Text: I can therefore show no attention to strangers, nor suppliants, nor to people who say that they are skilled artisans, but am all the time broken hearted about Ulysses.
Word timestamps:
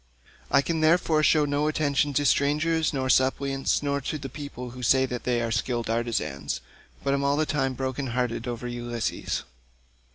I 0.49 0.63
can 0.63 0.81
therefore 0.81 1.21
show 1.21 1.45
no 1.45 1.67
attention 1.67 2.11
to 2.15 2.25
strangers, 2.25 2.91
nor 2.91 3.07
suppliants, 3.07 3.83
nor 3.83 4.01
to 4.01 4.17
people 4.27 4.71
who 4.71 4.81
say 4.81 5.05
that 5.05 5.25
they 5.25 5.43
are 5.43 5.51
skilled 5.51 5.91
artisans, 5.91 6.59
but 7.03 7.13
am 7.13 7.23
all 7.23 7.37
the 7.37 7.45
time 7.45 7.75
broken 7.75 8.07
hearted 8.07 8.47
about 8.47 8.65
Ulysses. 8.71 9.43